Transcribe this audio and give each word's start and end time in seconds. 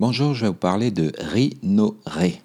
Bonjour, 0.00 0.32
je 0.32 0.42
vais 0.42 0.48
vous 0.50 0.54
parler 0.54 0.92
de 0.92 1.10
rhinorée. 1.18 2.40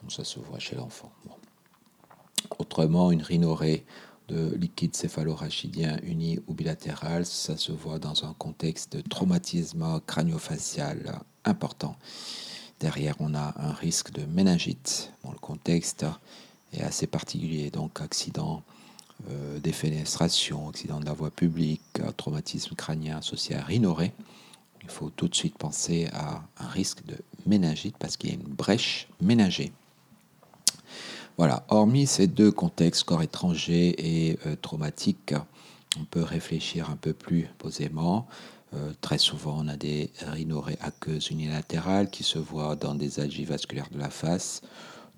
Donc 0.00 0.12
ça 0.12 0.24
se 0.24 0.40
voit 0.40 0.58
chez 0.58 0.76
l'enfant. 0.76 1.12
Autrement, 2.58 3.12
une 3.12 3.22
rhinorée 3.22 3.84
de 4.28 4.54
liquide 4.54 4.94
céphalorachidien 4.94 5.98
uni 6.02 6.38
ou 6.46 6.54
bilatéral, 6.54 7.26
ça 7.26 7.56
se 7.56 7.72
voit 7.72 7.98
dans 7.98 8.24
un 8.24 8.32
contexte 8.34 8.96
de 8.96 9.00
traumatisme 9.00 10.00
crânio-facial 10.06 11.20
important. 11.44 11.96
Derrière, 12.78 13.16
on 13.18 13.34
a 13.34 13.54
un 13.56 13.72
risque 13.72 14.12
de 14.12 14.24
méningite. 14.24 15.12
Bon, 15.22 15.32
le 15.32 15.38
contexte 15.38 16.06
est 16.72 16.82
assez 16.82 17.06
particulier, 17.06 17.70
donc 17.70 18.00
accident 18.00 18.62
euh, 19.30 19.58
défenestration, 19.58 20.68
accident 20.68 21.00
de 21.00 21.04
la 21.04 21.12
voie 21.12 21.30
publique, 21.30 21.82
traumatisme 22.16 22.74
crânien 22.74 23.18
associé 23.18 23.56
à 23.56 23.62
rhinorée. 23.62 24.12
Il 24.82 24.88
faut 24.88 25.10
tout 25.10 25.28
de 25.28 25.34
suite 25.34 25.58
penser 25.58 26.08
à 26.12 26.42
un 26.58 26.68
risque 26.68 27.04
de 27.04 27.16
méningite 27.46 27.96
parce 27.98 28.16
qu'il 28.16 28.30
y 28.30 28.32
a 28.32 28.36
une 28.36 28.54
brèche 28.54 29.08
ménagée. 29.20 29.72
Voilà, 31.36 31.64
hormis 31.68 32.06
ces 32.06 32.26
deux 32.26 32.50
contextes, 32.50 33.04
corps 33.04 33.22
étranger 33.22 33.94
et 33.98 34.38
euh, 34.46 34.56
traumatique, 34.60 35.34
on 35.98 36.04
peut 36.04 36.22
réfléchir 36.22 36.90
un 36.90 36.96
peu 36.96 37.12
plus 37.12 37.48
posément. 37.58 38.26
Euh, 38.74 38.92
très 39.00 39.18
souvent, 39.18 39.56
on 39.58 39.68
a 39.68 39.76
des 39.76 40.10
rhinorées 40.20 40.78
aqueuses 40.80 41.30
unilatérales 41.30 42.10
qui 42.10 42.22
se 42.22 42.38
voient 42.38 42.76
dans 42.76 42.94
des 42.94 43.20
algies 43.20 43.44
vasculaires 43.44 43.88
de 43.90 43.98
la 43.98 44.10
face. 44.10 44.62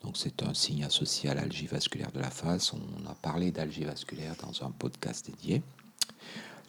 Donc, 0.02 0.16
c'est 0.16 0.42
un 0.42 0.54
signe 0.54 0.84
associé 0.84 1.30
à 1.30 1.34
l'algie 1.34 1.66
vasculaire 1.66 2.12
de 2.12 2.20
la 2.20 2.30
face. 2.30 2.72
On 2.72 3.10
a 3.10 3.14
parlé 3.14 3.50
d'algie 3.50 3.84
vasculaire 3.84 4.34
dans 4.42 4.66
un 4.66 4.70
podcast 4.70 5.26
dédié. 5.26 5.62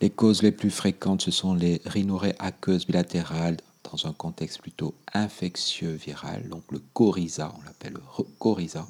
Les 0.01 0.09
causes 0.09 0.41
les 0.41 0.51
plus 0.51 0.71
fréquentes, 0.71 1.21
ce 1.21 1.31
sont 1.31 1.53
les 1.53 1.81
rhinorées 1.85 2.35
aqueuses 2.39 2.85
bilatérales 2.85 3.57
dans 3.91 4.05
un 4.07 4.13
contexte 4.13 4.59
plutôt 4.61 4.93
infectieux 5.13 5.93
viral, 5.93 6.49
donc 6.49 6.63
le 6.71 6.79
coryza, 6.93 7.53
on 7.57 7.63
l'appelle 7.63 7.93
le 7.93 8.01
coryza, 8.39 8.87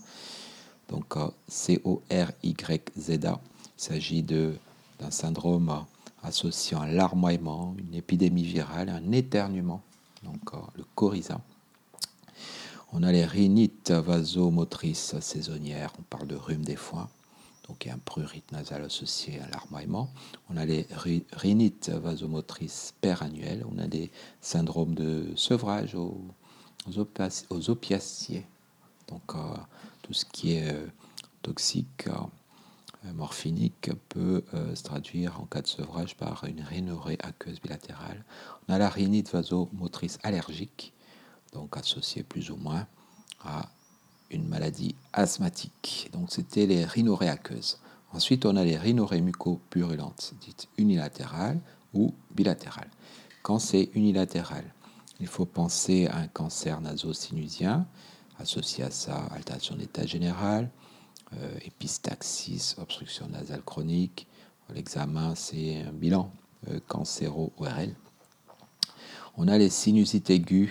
donc 0.90 1.14
C-O-R-Y-Z-A. 1.48 3.42
Il 3.76 3.84
s'agit 3.84 4.24
d'un 4.24 5.12
syndrome 5.12 5.86
associant 6.24 6.82
un 6.82 6.88
larmoiement, 6.88 7.76
une 7.78 7.96
épidémie 7.96 8.44
virale, 8.44 8.90
un 8.90 9.12
éternuement, 9.12 9.82
donc 10.24 10.40
le 10.76 10.84
coryza. 10.96 11.42
On 12.96 13.02
a 13.02 13.12
les 13.12 13.26
rhinites 13.26 13.90
vasomotrices 13.90 15.20
saisonnières, 15.20 15.92
on 15.98 16.04
parle 16.04 16.28
de 16.28 16.36
rhume 16.36 16.64
des 16.64 16.76
foins, 16.76 17.10
donc 17.68 17.84
il 17.84 17.88
y 17.88 17.92
a 17.92 17.96
un 17.96 17.98
prurite 17.98 18.52
nasal 18.52 18.84
associé 18.84 19.40
à 19.40 19.48
larmoiement. 19.50 20.12
On 20.52 20.58
a 20.58 20.66
les 20.66 20.86
rhinites 21.32 21.90
vasomotrices 21.90 22.94
perannuelles, 23.02 23.66
on 23.68 23.80
a 23.80 23.88
des 23.88 24.12
syndromes 24.42 24.94
de 24.94 25.26
sevrage 25.36 25.96
aux, 25.96 26.22
aux 26.86 27.70
opiaciers, 27.72 28.46
donc 29.08 29.34
tout 30.04 30.14
ce 30.14 30.26
qui 30.26 30.54
est 30.54 30.72
euh, 30.72 30.86
toxique, 31.42 32.08
euh, 32.08 33.12
morphinique, 33.14 33.90
peut 34.10 34.44
euh, 34.54 34.76
se 34.76 34.84
traduire 34.84 35.42
en 35.42 35.46
cas 35.46 35.64
de 35.64 35.68
sevrage 35.68 36.16
par 36.16 36.44
une 36.44 36.62
rhinorée 36.62 37.18
aqueuse 37.24 37.60
bilatérale. 37.60 38.24
On 38.68 38.74
a 38.74 38.78
la 38.78 38.90
rhinite 38.90 39.32
vasomotrice 39.32 40.20
allergique, 40.22 40.94
donc 41.54 41.78
associée 41.78 42.24
plus 42.24 42.50
ou 42.52 42.56
moins 42.56 42.88
à 43.44 43.70
une 44.32 44.48
maladie 44.48 44.96
asthmatique. 45.14 46.10
Donc 46.14 46.32
c'était 46.32 46.66
les 46.66 46.86
rhinorées 46.86 47.30
aqueuses. 47.30 47.80
Ensuite, 48.12 48.46
on 48.46 48.56
a 48.56 48.64
les 48.64 48.78
rhinorées 48.78 49.22
mucopurulentes, 49.22 50.34
dites 50.42 50.68
unilatérales 50.78 51.60
ou 51.94 52.14
bilatérales. 52.32 52.90
Quand 53.42 53.60
c'est 53.60 53.90
unilatéral, 53.96 54.64
il 55.20 55.28
faut 55.28 55.46
penser 55.46 56.08
à 56.08 56.18
un 56.18 56.28
cancer 56.28 56.80
naso-sinusien, 56.82 57.88
associé 58.40 58.84
à 58.84 58.92
ça, 58.92 59.26
altération 59.32 59.76
d'état 59.76 60.06
général, 60.06 60.70
euh, 61.34 61.58
épistaxis, 61.66 62.76
obstruction 62.78 63.28
nasale 63.28 63.64
chronique. 63.64 64.28
L'examen, 64.74 65.36
c'est 65.36 65.82
un 65.82 65.92
bilan 65.92 66.32
euh, 66.70 66.80
cancéro-ORL. 66.88 67.96
On 69.38 69.48
a 69.48 69.58
les 69.58 69.70
sinusites 69.70 70.30
aiguës 70.30 70.70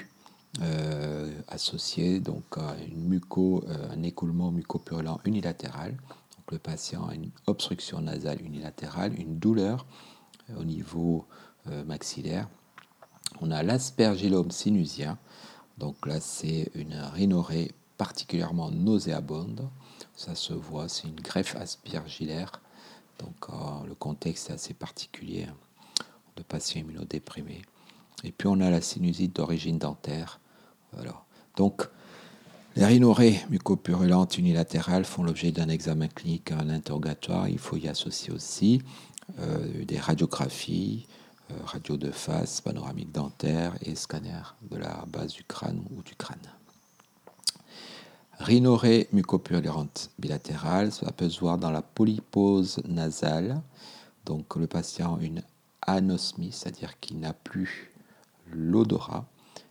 euh, 0.61 1.31
associées 1.49 2.21
donc, 2.21 2.45
à 2.57 2.77
muco, 2.95 3.65
un 3.91 4.03
écoulement 4.03 4.51
mucopurulent 4.51 5.21
unilatéral. 5.25 5.93
Donc, 5.93 6.53
le 6.53 6.59
patient 6.59 7.07
a 7.07 7.15
une 7.15 7.31
obstruction 7.47 8.01
nasale 8.01 8.43
unilatérale, 8.43 9.19
une 9.19 9.39
douleur 9.39 9.87
au 10.59 10.65
niveau 10.65 11.25
maxillaire. 11.87 12.49
On 13.41 13.51
a 13.51 13.63
l'aspergillome 13.63 14.51
sinusien, 14.51 15.17
donc 15.79 16.07
là, 16.07 16.21
c'est 16.21 16.71
une 16.75 16.95
rhinorée 16.95 17.73
particulièrement 17.97 18.71
nauséabonde. 18.71 19.69
Ça 20.15 20.35
se 20.35 20.53
voit, 20.53 20.89
c'est 20.89 21.09
une 21.09 21.21
greffe 21.21 21.57
aspergillaire. 21.57 22.51
Donc 23.19 23.35
euh, 23.49 23.87
le 23.87 23.95
contexte 23.95 24.51
est 24.51 24.55
assez 24.55 24.75
particulier 24.75 25.45
hein, 25.45 25.55
de 26.37 26.43
patients 26.43 26.81
immunodéprimés. 26.81 27.63
Et 28.25 28.33
puis 28.33 28.49
on 28.49 28.61
a 28.61 28.71
la 28.71 28.81
sinusite 28.81 29.37
d'origine 29.37 29.79
dentaire. 29.79 30.41
Donc 31.57 31.89
les 32.75 32.87
rhinorées 32.87 33.41
mucopurulentes 33.51 34.39
unilatérales 34.39 35.05
font 35.05 35.23
l'objet 35.23 35.53
d'un 35.53 35.69
examen 35.69 36.09
clinique, 36.09 36.53
un 36.53 36.71
interrogatoire. 36.71 37.49
Il 37.49 37.59
faut 37.59 37.77
y 37.77 37.89
associer 37.89 38.33
aussi 38.33 38.83
euh, 39.41 39.85
des 39.85 39.99
radiographies, 39.99 41.07
euh, 41.51 41.55
radio 41.65 41.97
de 41.99 42.11
face, 42.11 42.63
panoramique 42.63 43.13
dentaire 43.13 43.75
et 43.83 43.95
scanner 43.95 44.41
de 44.71 44.79
la 44.79 45.05
base 45.07 45.35
du 45.35 45.45
crâne 45.45 45.83
ou 45.95 46.03
du 46.03 46.15
crâne. 46.15 46.39
Rhinorée 48.39 49.09
mucopurulente 49.13 50.11
bilatérale, 50.19 50.93
ça 50.93 51.13
peut 51.13 51.29
se 51.29 51.41
voir 51.41 51.59
dans 51.59 51.71
la 51.71 51.83
polypose 51.83 52.81
nasale. 52.89 53.61
Donc 54.25 54.57
le 54.57 54.67
patient 54.67 55.17
a 55.17 55.23
une 55.23 55.43
anosmie, 55.83 56.53
c'est-à-dire 56.53 56.99
qu'il 57.01 57.21
n'a 57.21 57.35
plus 57.35 57.93
l'odorat 58.51 59.27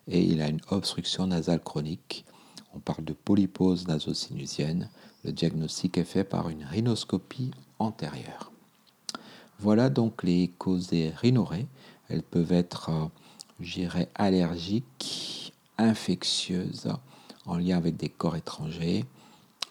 et 0.08 0.22
il 0.22 0.42
a 0.42 0.48
une 0.48 0.62
obstruction 0.70 1.28
nasale 1.28 1.62
chronique. 1.62 2.26
On 2.74 2.80
parle 2.80 3.04
de 3.04 3.14
polypose 3.14 3.88
nasosinusienne. 3.88 4.90
Le 5.24 5.32
diagnostic 5.32 5.98
est 5.98 6.04
fait 6.04 6.24
par 6.24 6.50
une 6.50 6.64
rhinoscopie 6.64 7.52
antérieure. 7.80 8.52
Voilà 9.60 9.90
donc 9.90 10.24
les 10.24 10.48
causes 10.58 10.88
des 10.88 11.10
rhinorées. 11.10 11.68
Elles 12.10 12.24
peuvent 12.24 12.52
être, 12.52 12.90
euh, 12.90 13.06
j'irais, 13.60 14.10
allergiques, 14.16 15.54
infectieuses, 15.78 16.92
en 17.46 17.58
lien 17.58 17.78
avec 17.78 17.96
des 17.96 18.10
corps 18.10 18.36
étrangers, 18.36 19.06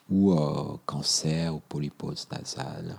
ou 0.09 0.33
euh, 0.33 0.77
cancer 0.87 1.55
ou 1.55 1.61
polypose 1.69 2.29
nasale, 2.31 2.99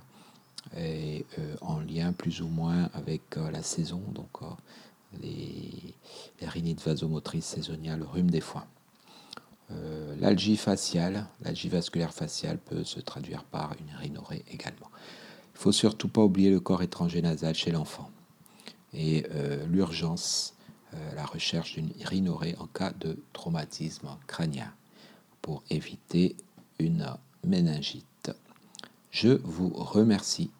et 0.76 1.24
euh, 1.38 1.56
en 1.60 1.80
lien 1.80 2.12
plus 2.12 2.42
ou 2.42 2.48
moins 2.48 2.88
avec 2.94 3.36
la 3.36 3.62
saison, 3.62 4.02
donc 4.14 4.40
les, 5.20 5.94
rhinites 6.46 6.82
vasomotrices 6.82 7.46
saisonnières, 7.46 7.96
le 7.96 8.04
rhume 8.04 8.30
des 8.30 8.40
foins. 8.40 8.66
l'algie 10.20 10.56
faciale, 10.56 11.26
l'algie 11.40 11.68
vasculaire 11.68 12.12
faciale 12.12 12.58
peut 12.58 12.84
se 12.84 12.98
traduire 13.00 13.44
par 13.44 13.74
une 13.80 13.96
rhinorée 13.96 14.44
également. 14.50 14.90
Il 15.54 15.58
faut 15.58 15.72
surtout 15.72 16.08
pas 16.08 16.22
oublier 16.22 16.50
le 16.50 16.60
corps 16.60 16.82
étranger 16.82 17.22
nasal 17.22 17.54
chez 17.54 17.70
l'enfant 17.70 18.10
et 18.92 19.24
euh, 19.30 19.64
l'urgence, 19.66 20.54
euh, 20.94 21.14
la 21.14 21.24
recherche 21.24 21.74
d'une 21.74 21.92
rhinorée 22.04 22.54
en 22.58 22.66
cas 22.66 22.92
de 22.92 23.18
traumatisme 23.32 24.08
crânien 24.26 24.72
pour 25.40 25.62
éviter 25.70 26.36
une 26.78 27.06
méningite. 27.44 28.30
Je 29.10 29.40
vous 29.44 29.70
remercie 29.70 30.50